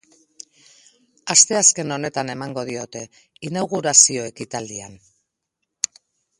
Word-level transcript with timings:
Asteazken 1.33 1.93
honetan 1.97 2.33
emango 2.35 2.65
diote, 2.71 3.03
inaugurazio 3.51 4.27
ekitaldian. 4.33 5.01